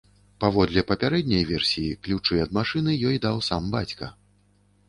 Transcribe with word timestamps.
Паводле 0.43 0.83
папярэдняй 0.91 1.43
версіі, 1.51 1.93
ключы 2.07 2.39
ад 2.47 2.57
машыны 2.59 2.99
ёй 3.11 3.23
даў 3.27 3.37
сам 3.53 3.73
бацька. 3.77 4.05